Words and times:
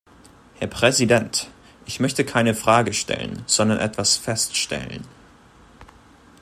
Herr 0.57 0.65
Präsident! 0.65 1.51
Ich 1.85 1.99
möchte 1.99 2.25
keine 2.25 2.55
Frage 2.55 2.91
stellen, 2.91 3.43
sondern 3.45 3.77
etwas 3.77 4.17
feststellen. 4.17 5.05